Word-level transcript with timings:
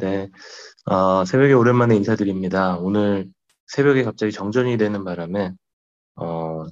네, 0.00 0.30
어, 0.86 1.24
새벽에 1.24 1.54
오랜만에 1.54 1.96
인사드립니다. 1.96 2.76
오늘 2.78 3.28
새벽에 3.66 4.04
갑자기 4.04 4.30
정전이 4.30 4.76
되는 4.78 5.02
바람에 5.02 5.50
어, 6.14 6.66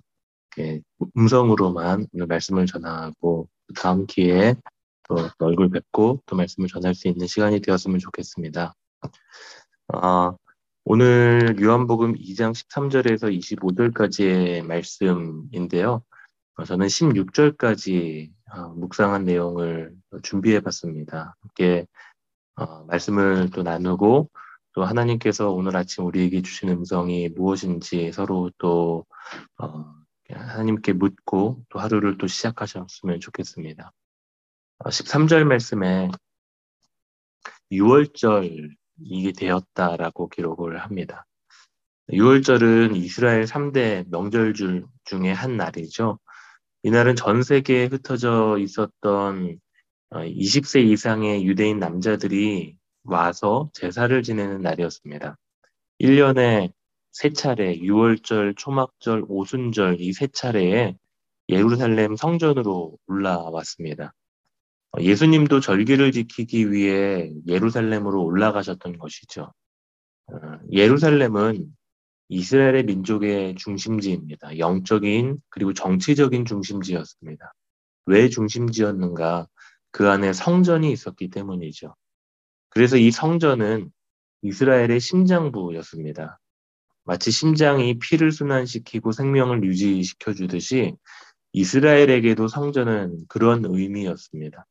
이렇게 0.56 0.80
음성으로만 1.16 2.06
오늘 2.12 2.26
말씀을 2.28 2.66
전하고 2.66 3.48
다음 3.74 4.06
기회에 4.06 4.54
또 5.08 5.16
얼굴 5.40 5.70
뵙고 5.70 6.22
또 6.24 6.36
말씀을 6.36 6.68
전할 6.68 6.94
수 6.94 7.08
있는 7.08 7.26
시간이 7.26 7.62
되었으면 7.62 7.98
좋겠습니다. 7.98 8.74
어, 9.92 10.36
오늘 10.84 11.56
요한복음 11.60 12.14
2장 12.14 12.52
13절에서 12.52 13.36
25절까지의 13.36 14.64
말씀인데요. 14.64 16.00
어, 16.58 16.64
저는 16.64 16.86
16절까지 16.86 18.30
어, 18.52 18.68
묵상한 18.68 19.24
내용을 19.24 19.96
준비해 20.22 20.60
봤습니다. 20.60 21.34
함께 21.40 21.86
어, 22.56 22.84
말씀을 22.84 23.50
또 23.50 23.62
나누고 23.62 24.30
또 24.72 24.84
하나님께서 24.84 25.50
오늘 25.50 25.76
아침 25.76 26.04
우리에게 26.06 26.42
주신 26.42 26.68
음성이 26.70 27.28
무엇인지 27.28 28.12
서로 28.12 28.50
또 28.58 29.06
어, 29.58 29.94
하나님께 30.30 30.94
묻고 30.94 31.64
또 31.68 31.78
하루를 31.78 32.18
또 32.18 32.26
시작하셨으면 32.26 33.20
좋겠습니다. 33.20 33.92
어, 34.78 34.88
13절 34.88 35.44
말씀에 35.44 36.10
6월절이 37.72 39.36
되었다라고 39.36 40.28
기록을 40.28 40.78
합니다. 40.78 41.26
6월절은 42.10 42.96
이스라엘 42.96 43.44
3대 43.44 44.08
명절 44.10 44.54
중에 44.54 45.32
한 45.32 45.56
날이죠. 45.56 46.18
이날은 46.82 47.16
전 47.16 47.42
세계에 47.42 47.86
흩어져 47.86 48.58
있었던 48.60 49.58
20세 50.12 50.78
어, 50.78 50.82
이상의 50.82 51.46
유대인 51.46 51.78
남자들이 51.78 52.76
와서 53.04 53.70
제사를 53.74 54.22
지내는 54.22 54.62
날이었습니다. 54.62 55.36
1년에 56.00 56.72
세 57.12 57.32
차례, 57.32 57.78
6월절, 57.78 58.56
초막절, 58.56 59.24
오순절 59.28 60.00
이 60.00 60.12
세 60.12 60.26
차례에 60.26 60.96
예루살렘 61.48 62.16
성전으로 62.16 62.98
올라왔습니다. 63.06 64.12
어, 64.92 65.00
예수님도 65.00 65.60
절기를 65.60 66.12
지키기 66.12 66.72
위해 66.72 67.32
예루살렘으로 67.46 68.22
올라가셨던 68.24 68.98
것이죠. 68.98 69.52
어, 70.32 70.36
예루살렘은 70.72 71.66
이스라엘의 72.28 72.84
민족의 72.84 73.54
중심지입니다. 73.54 74.58
영적인 74.58 75.38
그리고 75.48 75.72
정치적인 75.72 76.44
중심지였습니다. 76.44 77.52
왜 78.06 78.28
중심지였는가? 78.28 79.46
그 79.96 80.10
안에 80.10 80.34
성전이 80.34 80.92
있었기 80.92 81.30
때문이죠. 81.30 81.94
그래서 82.68 82.98
이 82.98 83.10
성전은 83.10 83.90
이스라엘의 84.42 85.00
심장부였습니다. 85.00 86.38
마치 87.04 87.30
심장이 87.30 87.98
피를 87.98 88.30
순환시키고 88.30 89.12
생명을 89.12 89.64
유지시켜 89.64 90.34
주듯이 90.34 90.94
이스라엘에게도 91.52 92.46
성전은 92.46 93.24
그런 93.26 93.64
의미였습니다. 93.64 94.66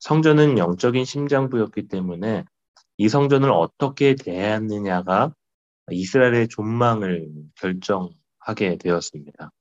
성전은 0.00 0.58
영적인 0.58 1.06
심장부였기 1.06 1.88
때문에 1.88 2.44
이 2.98 3.08
성전을 3.08 3.50
어떻게 3.50 4.14
대하느냐가 4.14 5.32
이스라엘의 5.90 6.48
존망을 6.48 7.30
결정하게 7.54 8.76
되었습니다. 8.76 9.52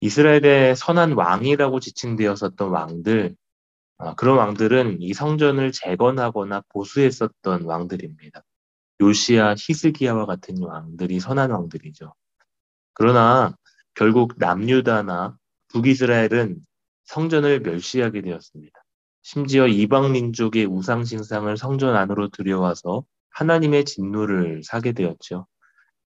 이스라엘의 0.00 0.76
선한 0.76 1.12
왕이라고 1.12 1.78
지칭되었었던 1.80 2.70
왕들, 2.70 3.36
아, 3.98 4.14
그런 4.14 4.38
왕들은 4.38 5.00
이 5.00 5.14
성전을 5.14 5.72
재건하거나 5.72 6.62
보수했었던 6.70 7.62
왕들입니다. 7.62 8.42
요시아, 9.00 9.54
히스기야와 9.56 10.26
같은 10.26 10.62
왕들이 10.62 11.20
선한 11.20 11.50
왕들이죠. 11.50 12.12
그러나 12.94 13.56
결국 13.94 14.34
남유다나 14.38 15.36
북이스라엘은 15.68 16.58
성전을 17.04 17.60
멸시하게 17.60 18.22
되었습니다. 18.22 18.84
심지어 19.22 19.66
이방 19.66 20.12
민족의 20.12 20.66
우상 20.66 21.04
신상을 21.04 21.56
성전 21.56 21.96
안으로 21.96 22.28
들여와서 22.28 23.04
하나님의 23.30 23.84
진노를 23.84 24.62
사게 24.64 24.92
되었죠. 24.92 25.46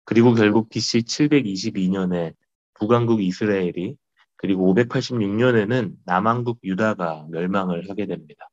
그리고 0.06 0.34
결국 0.34 0.70
BC 0.70 1.00
722년에 1.00 2.34
북왕국 2.76 3.22
이스라엘이 3.22 3.98
그리고 4.38 4.74
586년에는 4.74 5.94
남왕국 6.06 6.60
유다가 6.64 7.26
멸망을 7.30 7.90
하게 7.90 8.06
됩니다. 8.06 8.50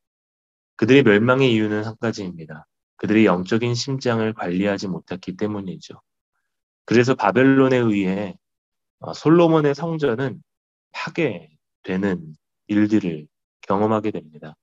그들의 0.77 1.03
멸망의 1.03 1.53
이유는 1.53 1.83
한 1.83 1.95
가지입니다. 1.99 2.67
그들의 2.97 3.25
영적인 3.25 3.75
심장을 3.75 4.33
관리하지 4.33 4.87
못했기 4.87 5.37
때문이죠. 5.37 6.01
그래서 6.85 7.15
바벨론에 7.15 7.77
의해 7.77 8.37
어, 8.99 9.13
솔로몬의 9.13 9.75
성전은 9.75 10.41
파괴되는 10.91 12.35
일들을 12.67 13.27
경험하게 13.61 14.11
됩니다. 14.11 14.55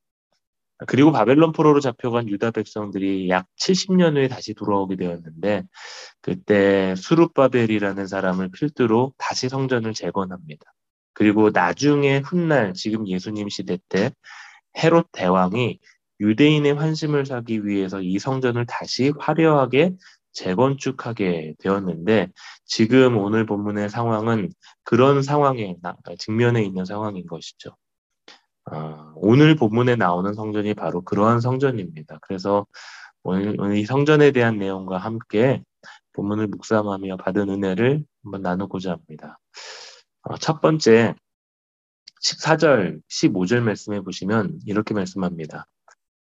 그리고 0.86 1.12
바벨론 1.12 1.52
포로로 1.52 1.80
잡혀간 1.80 2.28
유다 2.28 2.50
백성들이 2.50 3.28
약 3.28 3.46
70년 3.60 4.16
후에 4.16 4.28
다시 4.28 4.54
돌아오게 4.54 4.96
되었는데 4.96 5.62
그때 6.20 6.94
수룹바벨이라는 6.96 8.06
사람을 8.06 8.50
필두로 8.50 9.14
다시 9.18 9.48
성전을 9.48 9.92
재건합니다. 9.94 10.72
그리고 11.14 11.50
나중에 11.50 12.18
훗날 12.18 12.74
지금 12.74 13.06
예수님 13.06 13.48
시대 13.48 13.78
때 13.88 14.10
헤롯 14.78 15.08
대왕이 15.12 15.78
유대인의 16.20 16.74
환심을 16.74 17.26
사기 17.26 17.66
위해서 17.66 18.00
이 18.00 18.18
성전을 18.18 18.66
다시 18.66 19.12
화려하게 19.18 19.92
재건축하게 20.32 21.54
되었는데 21.58 22.28
지금 22.64 23.18
오늘 23.18 23.44
본문의 23.44 23.88
상황은 23.90 24.50
그런 24.84 25.22
상황에 25.22 25.76
직면해 26.18 26.62
있는 26.62 26.84
상황인 26.84 27.26
것이죠. 27.26 27.76
어, 28.70 29.12
오늘 29.16 29.56
본문에 29.56 29.96
나오는 29.96 30.32
성전이 30.32 30.74
바로 30.74 31.02
그러한 31.02 31.40
성전입니다. 31.40 32.18
그래서 32.22 32.66
오늘 33.24 33.76
이 33.76 33.84
성전에 33.84 34.30
대한 34.30 34.58
내용과 34.58 34.98
함께 34.98 35.62
본문을 36.12 36.46
묵상하며 36.48 37.16
받은 37.18 37.48
은혜를 37.48 38.04
한번 38.22 38.42
나누고자 38.42 38.92
합니다. 38.92 39.38
어, 40.22 40.36
첫 40.36 40.60
번째 40.60 41.14
14절, 42.22 43.00
15절 43.08 43.60
말씀해 43.60 44.02
보시면 44.02 44.60
이렇게 44.66 44.94
말씀합니다. 44.94 45.66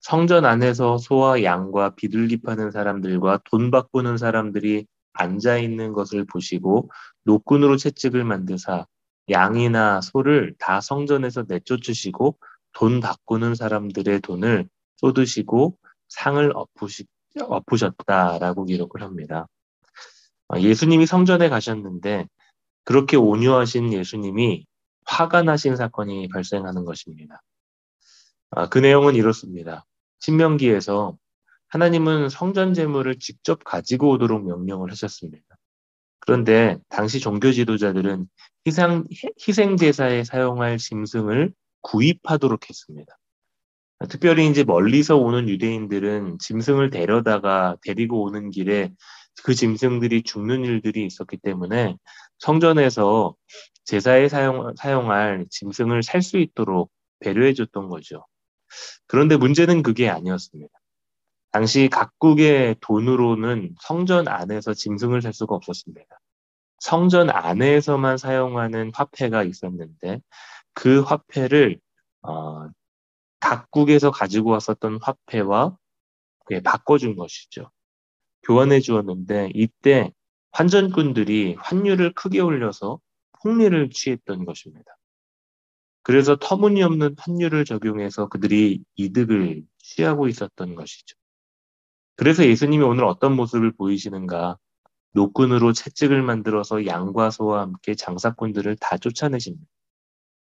성전 0.01 0.45
안에서 0.45 0.99
소와 0.99 1.43
양과 1.43 1.95
비둘기 1.97 2.43
파는 2.43 2.71
사람들과 2.71 3.41
돈 3.51 3.71
바꾸는 3.71 4.19
사람들이 4.19 4.87
앉아 5.15 5.57
있는 5.59 5.95
것을 5.95 6.27
보시고 6.27 6.91
노끈으로 7.25 7.79
채찍을 7.79 8.23
만드사 8.25 8.87
양이나 9.31 10.03
소를 10.03 10.55
다 10.59 10.81
성전에서 10.81 11.47
내쫓으시고 11.49 12.39
돈 12.73 13.01
바꾸는 13.01 13.55
사람들의 13.55 14.21
돈을 14.21 14.69
쏟으시고 14.97 15.79
상을 16.09 16.53
엎으시, 16.55 17.07
엎으셨다라고 17.41 18.67
기록을 18.67 19.03
합니다. 19.03 19.49
아, 20.49 20.61
예수님이 20.61 21.07
성전에 21.07 21.49
가셨는데 21.49 22.29
그렇게 22.87 23.17
온유하신 23.17 23.93
예수님이 23.93 24.65
화가 25.07 25.43
나신 25.43 25.77
사건이 25.77 26.29
발생하는 26.29 26.85
것입니다. 26.85 27.43
아, 28.51 28.69
그 28.69 28.79
내용은 28.79 29.17
이렇습니다. 29.17 29.85
신명기에서 30.21 31.19
하나님은 31.69 32.29
성전 32.29 32.75
제물을 32.75 33.19
직접 33.19 33.65
가지고 33.65 34.11
오도록 34.13 34.47
명령을 34.47 34.93
하셨습니다. 34.93 35.45
그런데 36.21 36.79
당시 36.89 37.19
종교 37.19 37.51
지도자들은 37.51 38.29
희생, 38.67 39.05
희생 39.47 39.77
제사에 39.77 40.23
사용할 40.23 40.79
짐승을 40.79 41.53
구입하도록 41.83 42.69
했습니다. 42.69 43.19
특별히 44.09 44.49
이제 44.49 44.63
멀리서 44.63 45.17
오는 45.17 45.49
유대인들은 45.49 46.39
짐승을 46.39 46.91
데려다가 46.91 47.77
데리고 47.83 48.23
오는 48.23 48.51
길에 48.51 48.93
그 49.43 49.55
짐승들이 49.55 50.23
죽는 50.23 50.65
일들이 50.65 51.05
있었기 51.05 51.39
때문에 51.39 51.97
성전에서 52.39 53.35
제사에 53.85 54.29
사용, 54.29 54.75
사용할 54.77 55.47
짐승을 55.51 56.03
살 56.03 56.23
수 56.23 56.39
있도록 56.39 56.91
배려해 57.21 57.55
줬던 57.55 57.89
거죠. 57.89 58.27
그런데 59.07 59.37
문제는 59.37 59.83
그게 59.83 60.09
아니었습니다. 60.09 60.73
당시 61.53 61.89
각국의 61.91 62.77
돈으로는 62.81 63.75
성전 63.81 64.29
안에서 64.29 64.75
짐승을 64.75 65.23
살 65.23 65.33
수가 65.33 65.55
없었습니다. 65.55 66.21
성전 66.81 67.31
안에서만 67.31 68.19
사용하는 68.19 68.91
화폐가 68.95 69.45
있었는데 69.45 70.21
그 70.75 71.01
화폐를 71.01 71.81
어, 72.23 72.69
각국에서 73.41 74.11
가지고 74.11 74.51
왔었던 74.51 74.99
화폐와 75.01 75.77
바꿔준 76.65 77.17
것이죠. 77.17 77.71
교환해 78.43 78.81
주었는데 78.81 79.51
이때 79.55 80.13
환전꾼들이 80.57 81.57
환율을 81.59 82.15
크게 82.15 82.41
올려서 82.41 82.99
폭리를 83.43 83.91
취했던 83.91 84.47
것입니다. 84.47 84.97
그래서 86.03 86.37
터무니없는 86.37 87.17
환율을 87.19 87.67
적용해서 87.67 88.29
그들이 88.29 88.83
이득을 88.95 89.65
취하고 89.77 90.29
있었던 90.29 90.75
것이죠. 90.75 91.15
그래서 92.17 92.47
예수님이 92.47 92.85
오늘 92.85 93.05
어떤 93.05 93.37
모습을 93.37 93.73
보이시는가? 93.73 94.57
노끈으로 95.13 95.75
채찍을 95.75 96.23
만들어서 96.23 96.87
양과 96.87 97.31
소와 97.31 97.61
함께 97.61 97.95
장사꾼들을 97.95 98.77
다 98.77 98.97
쫓아내십니다. 98.97 99.67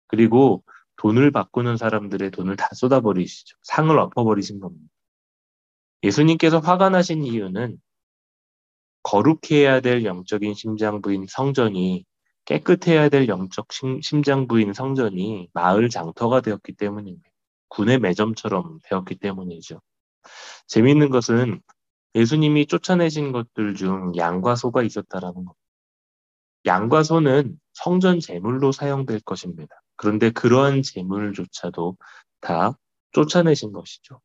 그리고 0.07 0.63
돈을 0.97 1.33
바꾸는 1.33 1.77
사람들의 1.77 2.31
돈을 2.31 2.55
다 2.55 2.69
쏟아버리시죠. 2.73 3.57
상을 3.63 3.99
엎어버리신 3.99 4.61
겁니다. 4.61 4.87
예수님께서 6.05 6.61
화가 6.61 6.91
나신 6.91 7.25
이유는 7.25 7.81
거룩해야 9.05 9.81
될 9.81 10.05
영적인 10.05 10.55
심장 10.55 11.01
부인 11.01 11.27
성전이 11.29 12.05
깨끗해야 12.47 13.09
될 13.09 13.29
영적 13.29 13.69
심 13.73 14.23
장 14.23 14.49
부인 14.49 14.73
성전이 14.73 15.51
마을 15.53 15.89
장터가 15.89 16.41
되었기 16.41 16.75
때문입니다. 16.75 17.31
군의 17.69 17.99
매점처럼 17.99 18.81
되었기 18.85 19.17
때문이죠. 19.17 19.81
재미있는 20.67 21.11
것은 21.11 21.61
예수님이 22.15 22.67
쫓아내신 22.67 23.33
것들 23.33 23.75
중 23.75 24.13
양과 24.17 24.57
소가 24.57 24.83
있었다라는 24.83 25.35
겁니다. 25.35 25.55
양과 26.67 27.03
소는 27.03 27.59
성전 27.75 28.21
제물로 28.21 28.73
사용될 28.73 29.21
것입니다. 29.21 29.75
그런데 29.97 30.31
그러한 30.31 30.83
제물조차도 30.83 31.97
다 32.41 32.79
쫓아내신 33.13 33.73
것이죠. 33.73 34.21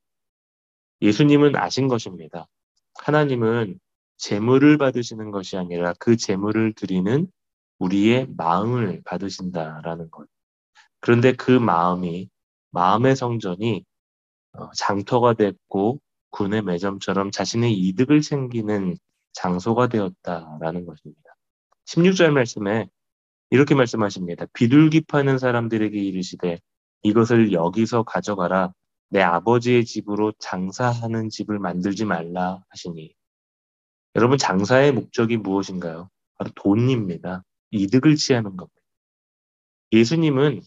예수님은 1.02 1.56
아신 1.56 1.88
것입니다. 1.88 2.48
하나님은 2.96 3.80
제물을 4.20 4.78
받으시는 4.78 5.32
것이 5.32 5.58
아니라 5.58 5.94
그 5.98 6.18
제물을 6.18 6.74
드리는 6.74 7.28
우리의 7.80 8.28
마음을 8.38 9.02
받으신다라는 9.06 10.12
것. 10.12 10.28
그런데 11.00 11.34
그 11.34 11.52
마음이 11.52 12.30
마음의 12.72 13.16
성전이 13.16 13.86
어, 14.54 14.70
장터가 14.76 15.34
됐고 15.34 16.00
군의 16.32 16.62
매점처럼 16.62 17.32
자신의 17.32 17.74
이득을 17.74 18.22
챙기는 18.22 18.98
장소가 19.32 19.88
되었다라는 19.88 20.86
것입니다. 20.86 21.36
16절 21.86 22.32
말씀에 22.32 22.90
이렇게 23.52 23.74
말씀하십니다. 23.74 24.46
비둘기 24.54 25.02
파는 25.08 25.38
사람들에게 25.38 25.98
이르시되 25.98 26.60
이것을 27.04 27.54
여기서 27.54 28.04
가져가라. 28.04 28.74
내 29.12 29.22
아버지의 29.22 29.86
집으로 29.86 30.34
장사하는 30.40 31.30
집을 31.30 31.58
만들지 31.58 32.06
말라 32.06 32.62
하시니. 32.70 33.16
여러분, 34.16 34.38
장사의 34.38 34.92
목적이 34.92 35.38
무엇인가요? 35.38 36.10
바로 36.38 36.52
돈입니다. 36.56 37.44
이득을 37.72 38.16
취하는 38.16 38.58
겁니다. 38.58 38.76
예수님은 39.92 40.62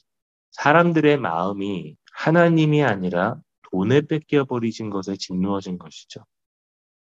사람들의 0.53 1.19
마음이 1.19 1.97
하나님이 2.13 2.83
아니라 2.83 3.41
돈에 3.71 4.03
뺏겨 4.03 4.45
버리신 4.45 4.91
것에 4.91 5.17
짓누어진 5.17 5.79
것이죠. 5.79 6.25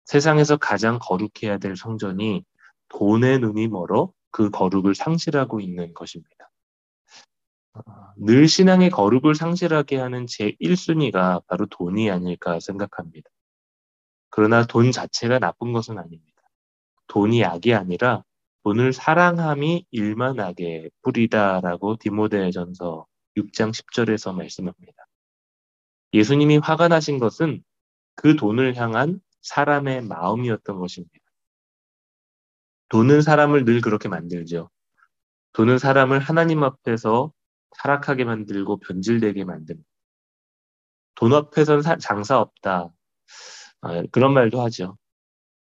세상에서 0.05 0.57
가장 0.57 0.99
거룩해야 0.99 1.57
될 1.57 1.75
성전이 1.75 2.43
돈의 2.89 3.39
눈이 3.39 3.67
멀어 3.67 4.11
그 4.31 4.49
거룩을 4.49 4.95
상실하고 4.95 5.59
있는 5.59 5.93
것입니다. 5.93 6.51
어, 7.73 7.81
늘 8.17 8.47
신앙의 8.47 8.89
거룩을 8.89 9.35
상실하게 9.35 9.97
하는 9.97 10.27
제 10.27 10.55
1순위가 10.61 11.45
바로 11.47 11.65
돈이 11.67 12.09
아닐까 12.09 12.59
생각합니다. 12.59 13.29
그러나 14.35 14.65
돈 14.65 14.91
자체가 14.91 15.39
나쁜 15.39 15.71
것은 15.71 15.97
아닙니다. 15.97 16.41
돈이 17.07 17.45
악이 17.45 17.73
아니라 17.73 18.25
돈을 18.65 18.91
사랑함이 18.91 19.85
일만 19.91 20.41
악의 20.41 20.91
뿌리다라고 21.03 21.95
디모데전서 21.95 23.05
6장 23.37 23.71
10절에서 23.71 24.35
말씀합니다. 24.35 25.07
예수님이 26.11 26.57
화가 26.57 26.89
나신 26.89 27.17
것은 27.17 27.63
그 28.15 28.35
돈을 28.35 28.75
향한 28.75 29.21
사람의 29.41 30.01
마음이었던 30.01 30.79
것입니다. 30.79 31.15
돈은 32.89 33.21
사람을 33.21 33.63
늘 33.63 33.79
그렇게 33.79 34.09
만들죠. 34.09 34.69
돈은 35.53 35.77
사람을 35.77 36.19
하나님 36.19 36.61
앞에서 36.61 37.31
타락하게 37.77 38.25
만들고 38.25 38.79
변질되게 38.79 39.45
만듭니다. 39.45 39.88
돈 41.15 41.31
앞에선 41.31 41.83
장사 42.01 42.38
없다. 42.41 42.91
아, 43.85 44.01
그런 44.11 44.33
말도 44.33 44.61
하죠. 44.61 44.97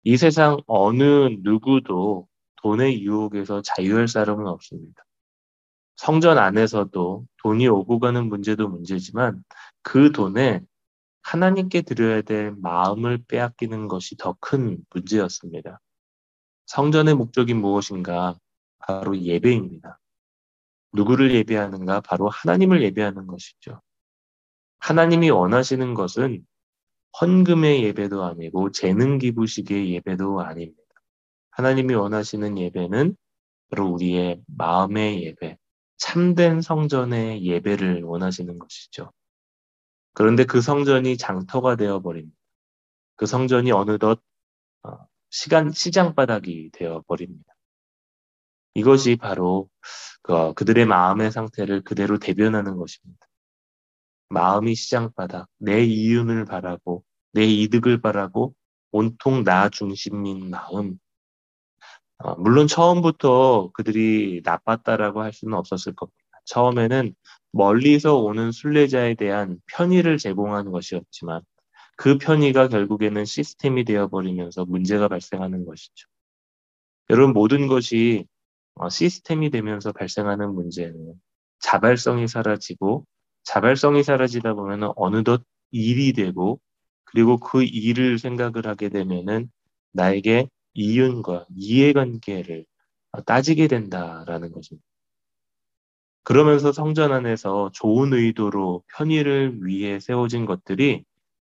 이 0.05 0.16
세상 0.16 0.58
어느 0.66 1.31
누구도 1.43 2.28
돈의 2.62 3.02
유혹에서 3.02 3.61
자유할 3.62 4.06
사람은 4.06 4.46
없습니다. 4.46 5.05
성전 5.96 6.38
안에서도 6.38 7.26
돈이 7.43 7.66
오고 7.66 7.99
가는 7.99 8.28
문제도 8.28 8.69
문제지만 8.69 9.43
그 9.82 10.12
돈에 10.12 10.61
하나님께 11.22 11.82
드려야 11.82 12.22
될 12.22 12.52
마음을 12.52 13.25
빼앗기는 13.26 13.88
것이 13.88 14.17
더 14.17 14.37
큰 14.40 14.78
문제였습니다. 14.90 15.81
성전의 16.67 17.14
목적이 17.14 17.55
무엇인가? 17.55 18.38
바로 18.78 19.19
예배입니다. 19.19 19.99
누구를 20.93 21.34
예배하는가? 21.34 22.00
바로 22.02 22.28
하나님을 22.28 22.81
예배하는 22.84 23.26
것이죠. 23.26 23.81
하나님이 24.78 25.31
원하시는 25.31 25.94
것은 25.94 26.46
헌금의 27.20 27.84
예배도 27.84 28.25
아니고 28.25 28.72
재능 28.72 29.19
기부식의 29.19 29.93
예배도 29.94 30.40
아닙니다. 30.40 30.82
하나님이 31.50 31.94
원하시는 31.94 32.58
예배는 32.58 33.16
바로 33.70 33.88
우리의 33.88 34.43
마음의 34.46 35.25
예배, 35.25 35.56
참된 35.96 36.61
성전의 36.61 37.44
예배를 37.44 38.02
원하시는 38.02 38.58
것이죠. 38.58 39.12
그런데 40.12 40.44
그 40.44 40.61
성전이 40.61 41.16
장터가 41.16 41.76
되어 41.76 42.00
버립니다. 42.00 42.37
그 43.17 43.26
성전이 43.26 43.72
어느덧 43.72 44.20
어, 44.82 45.06
시간 45.31 45.70
시장 45.70 46.14
바닥이 46.14 46.70
되어 46.72 47.02
버립니다. 47.06 47.55
이것이 48.75 49.17
바로 49.17 49.69
그, 50.22 50.52
그들의 50.55 50.84
마음의 50.87 51.31
상태를 51.31 51.82
그대로 51.82 52.19
대변하는 52.19 52.76
것입니다. 52.76 53.26
마음이 54.34 54.75
시장 54.75 55.12
바닥, 55.14 55.48
내 55.58 55.82
이윤을 55.82 56.44
바라고 56.44 57.04
내 57.32 57.44
이득을 57.44 58.00
바라고 58.02 58.54
온통 58.92 59.44
나 59.44 59.70
중심인 59.70 60.50
마음, 60.50 60.98
어, 62.19 62.34
물론 62.36 62.66
처음부터 62.66 63.70
그들이 63.72 64.42
나빴다라고 64.44 65.22
할 65.22 65.32
수는 65.32 65.54
없었을 65.54 65.94
겁니다. 65.94 66.16
처음에는 66.46 67.14
멀리서 67.52 68.16
오는 68.19 68.52
순례자에 68.52 69.14
대한 69.14 69.60
편의를 69.66 70.19
제공하는 70.19 70.72
것이었지만 70.72 71.42
그 71.96 72.19
편의가 72.19 72.69
결국에는 72.69 73.25
시스템이 73.25 73.84
되어버리면서 73.84 74.64
문제가 74.64 75.08
발생하는 75.08 75.64
것이죠. 75.64 76.08
여러분 77.10 77.32
모든 77.32 77.67
것이 77.69 78.26
어, 78.74 78.88
시스템이 78.88 79.50
되면서 79.50 79.93
발생하는 79.93 80.55
문제는 80.55 81.14
자발성이 81.60 82.26
사라지고 82.29 83.06
자발성이 83.44 84.03
사라지다 84.03 84.55
보면 84.55 84.93
어느덧 84.96 85.44
일이 85.70 86.13
되고 86.13 86.60
그리고 87.05 87.39
그 87.39 87.63
일을 87.63 88.19
생각을 88.19 88.67
하게 88.67 88.89
되면은 88.89 89.51
나에게 89.93 90.48
이윤과 90.74 91.46
이해관계를 91.55 92.65
따지게 93.27 93.69
된다라는 93.69 94.51
것입니다. 94.51 94.84
그러면서 96.24 96.72
성전 96.72 97.13
안에서 97.13 97.70
좋은 97.72 98.13
의도로 98.13 98.82
편의를 98.96 99.65
위해 99.65 100.01
세워진 100.01 100.46
것들이 100.46 101.05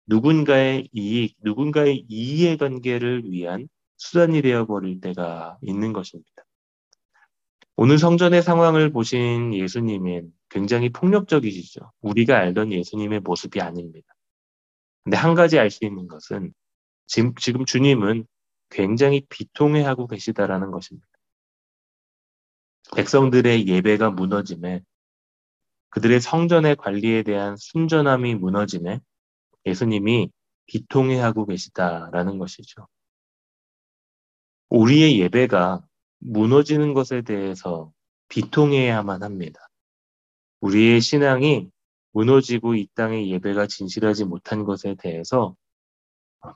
누군가의 0.06 0.88
이익, 0.92 1.36
누군가의 1.42 2.04
이해관계를 2.08 3.24
위한 3.30 3.68
수단이 3.96 4.42
되어버릴 4.42 5.00
때가 5.00 5.58
있는 5.62 5.92
것입니다. 5.92 6.30
오늘 7.74 7.98
성전의 7.98 8.42
상황을 8.42 8.92
보신 8.92 9.52
예수님은 9.54 10.30
굉장히 10.48 10.90
폭력적이시죠. 10.90 11.92
우리가 12.00 12.38
알던 12.38 12.72
예수님의 12.72 13.20
모습이 13.20 13.60
아닙니다. 13.60 14.06
근데 15.04 15.16
한 15.16 15.34
가지 15.34 15.58
알 15.58 15.70
수 15.70 15.84
있는 15.84 16.08
것은 16.08 16.52
지금, 17.06 17.34
지금 17.36 17.64
주님은 17.64 18.26
굉장히 18.70 19.24
비통해하고 19.28 20.06
계시다라는 20.06 20.70
것입니다. 20.70 21.06
백성들의 22.94 23.68
예배가 23.68 24.10
무너짐에 24.10 24.82
그들의 25.90 26.20
성전의 26.20 26.76
관리에 26.76 27.22
대한 27.22 27.56
순전함이 27.56 28.34
무너짐에 28.34 29.00
예수님이 29.64 30.30
비통해하고 30.66 31.46
계시다라는 31.46 32.38
것이죠. 32.38 32.86
우리의 34.68 35.20
예배가 35.20 35.84
무너지는 36.18 36.92
것에 36.92 37.22
대해서 37.22 37.92
비통해야만 38.28 39.22
합니다. 39.22 39.60
우리의 40.66 41.00
신앙이 41.00 41.70
무너지고 42.10 42.74
이 42.74 42.88
땅의 42.94 43.30
예배가 43.30 43.68
진실하지 43.68 44.24
못한 44.24 44.64
것에 44.64 44.96
대해서 44.98 45.54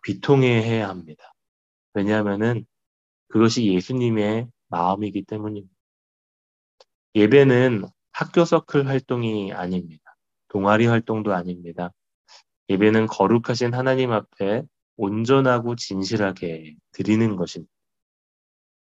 비통해해야 0.03 0.89
합니다. 0.89 1.33
왜냐하면은 1.95 2.67
그것이 3.29 3.67
예수님의 3.67 4.49
마음이기 4.69 5.23
때문입니다. 5.23 5.75
예배는 7.15 7.85
학교 8.13 8.45
서클 8.45 8.89
활동이 8.89 9.53
아닙니다. 9.53 10.17
동아리 10.49 10.87
활동도 10.87 11.33
아닙니다. 11.33 11.93
예배는 12.69 13.07
거룩하신 13.07 13.75
하나님 13.75 14.11
앞에 14.11 14.63
온전하고 14.97 15.77
진실하게 15.77 16.75
드리는 16.93 17.37
것입니다. 17.37 17.73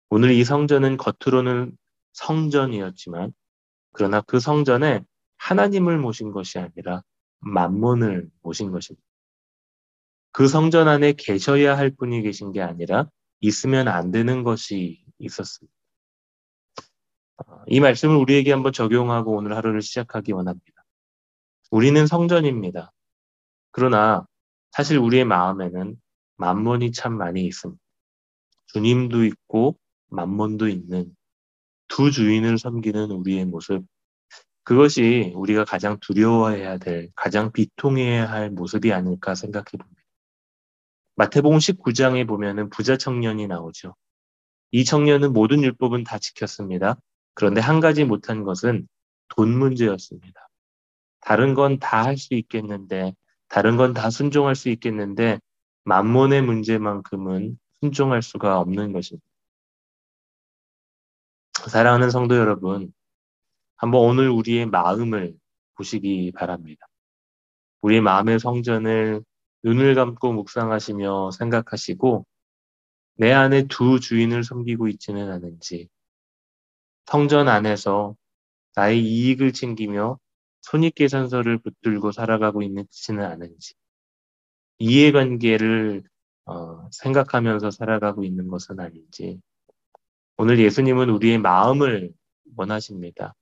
오늘 0.08 0.30
이 0.32 0.44
성전은 0.44 0.96
겉으로는 0.96 1.76
성전이었지만 2.14 3.32
그러나 3.92 4.20
그 4.22 4.40
성전에 4.40 5.02
하나님을 5.40 5.98
모신 5.98 6.32
것이 6.32 6.58
아니라 6.58 7.02
만몬을 7.40 8.30
모신 8.42 8.70
것입니다. 8.70 9.04
그 10.32 10.46
성전 10.46 10.86
안에 10.86 11.14
계셔야 11.14 11.76
할 11.76 11.90
분이 11.90 12.22
계신 12.22 12.52
게 12.52 12.60
아니라 12.60 13.08
있으면 13.40 13.88
안 13.88 14.10
되는 14.10 14.44
것이 14.44 15.02
있었습니다. 15.18 15.74
어, 17.38 17.62
이 17.66 17.80
말씀을 17.80 18.16
우리에게 18.16 18.52
한번 18.52 18.72
적용하고 18.72 19.34
오늘 19.34 19.56
하루를 19.56 19.80
시작하기 19.80 20.32
원합니다. 20.32 20.84
우리는 21.70 22.06
성전입니다. 22.06 22.92
그러나 23.72 24.26
사실 24.72 24.98
우리의 24.98 25.24
마음에는 25.24 25.96
만몬이 26.36 26.92
참 26.92 27.16
많이 27.16 27.46
있습니다. 27.46 27.80
주님도 28.66 29.24
있고 29.24 29.78
만몬도 30.08 30.68
있는 30.68 31.16
두 31.88 32.10
주인을 32.10 32.58
섬기는 32.58 33.10
우리의 33.10 33.46
모습. 33.46 33.84
그것이 34.64 35.32
우리가 35.34 35.64
가장 35.64 35.98
두려워해야 36.00 36.78
될, 36.78 37.10
가장 37.14 37.50
비통해야 37.52 38.30
할 38.30 38.50
모습이 38.50 38.92
아닐까 38.92 39.34
생각해 39.34 39.64
봅니다. 39.78 40.00
마태복음 41.16 41.58
19장에 41.58 42.26
보면은 42.26 42.70
부자 42.70 42.96
청년이 42.96 43.46
나오죠. 43.46 43.94
이 44.70 44.84
청년은 44.84 45.32
모든 45.32 45.62
율법은 45.62 46.04
다 46.04 46.18
지켰습니다. 46.18 46.96
그런데 47.34 47.60
한 47.60 47.80
가지 47.80 48.04
못한 48.04 48.44
것은 48.44 48.86
돈 49.28 49.58
문제였습니다. 49.58 50.48
다른 51.20 51.54
건 51.54 51.78
다 51.78 52.04
할 52.06 52.16
수 52.16 52.34
있겠는데, 52.34 53.14
다른 53.48 53.76
건 53.76 53.94
다 53.94 54.10
순종할 54.10 54.54
수 54.54 54.68
있겠는데, 54.70 55.40
만몬의 55.84 56.42
문제만큼은 56.42 57.58
순종할 57.80 58.22
수가 58.22 58.58
없는 58.60 58.92
것입니다. 58.92 59.26
사랑하는 61.68 62.10
성도 62.10 62.36
여러분, 62.36 62.92
한번 63.80 64.02
오늘 64.02 64.28
우리의 64.28 64.66
마음을 64.66 65.34
보시기 65.74 66.32
바랍니다. 66.32 66.86
우리의 67.80 68.02
마음의 68.02 68.38
성전을 68.38 69.22
눈을 69.62 69.94
감고 69.94 70.34
묵상하시며 70.34 71.30
생각하시고 71.30 72.26
내 73.14 73.32
안에 73.32 73.68
두 73.68 73.98
주인을 73.98 74.44
섬기고 74.44 74.88
있지는 74.88 75.32
않은지 75.32 75.88
성전 77.06 77.48
안에서 77.48 78.16
나의 78.74 79.02
이익을 79.02 79.54
챙기며 79.54 80.18
손익계산서를 80.60 81.56
붙들고 81.60 82.12
살아가고 82.12 82.62
있지는 82.62 83.24
않은지 83.24 83.72
이해관계를 84.78 86.02
어, 86.44 86.86
생각하면서 86.92 87.70
살아가고 87.70 88.24
있는 88.24 88.48
것은 88.48 88.78
아닌지 88.78 89.40
오늘 90.36 90.58
예수님은 90.58 91.08
우리의 91.08 91.38
마음을 91.38 92.12
원하십니다. 92.56 93.34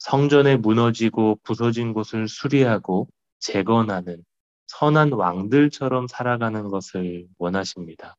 성전에 0.00 0.56
무너지고 0.56 1.38
부서진 1.42 1.92
곳을 1.92 2.26
수리하고 2.26 3.08
재건하는 3.38 4.24
선한 4.66 5.12
왕들처럼 5.12 6.08
살아가는 6.08 6.68
것을 6.68 7.26
원하십니다. 7.38 8.16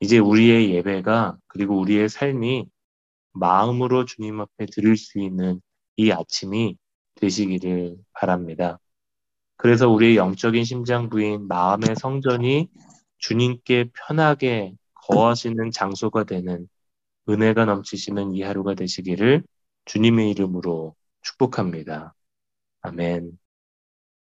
이제 0.00 0.18
우리의 0.18 0.70
예배가 0.74 1.38
그리고 1.46 1.78
우리의 1.80 2.08
삶이 2.08 2.66
마음으로 3.32 4.04
주님 4.04 4.40
앞에 4.40 4.66
드릴 4.66 4.96
수 4.96 5.18
있는 5.18 5.60
이 5.96 6.10
아침이 6.10 6.76
되시기를 7.16 7.96
바랍니다. 8.12 8.78
그래서 9.56 9.88
우리의 9.88 10.16
영적인 10.16 10.64
심장 10.64 11.08
부인 11.08 11.48
마음의 11.48 11.96
성전이 11.96 12.68
주님께 13.18 13.90
편하게 13.94 14.74
거하시는 15.06 15.70
장소가 15.70 16.24
되는 16.24 16.68
은혜가 17.28 17.64
넘치시는 17.64 18.34
이 18.34 18.42
하루가 18.42 18.74
되시기를 18.74 19.42
주님의 19.86 20.30
이름으로 20.30 20.96
축복합니다. 21.22 22.14
아멘. 22.82 23.38